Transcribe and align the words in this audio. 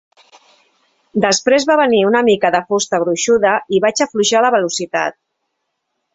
Després 1.25 1.67
va 1.71 1.75
venir 1.81 1.99
una 2.13 2.23
mica 2.31 2.51
de 2.57 2.63
fusta 2.71 3.01
gruixuda 3.05 3.53
i 3.79 3.83
vaig 3.85 4.03
afluixar 4.07 4.43
la 4.49 4.53
velocitat. 4.59 5.21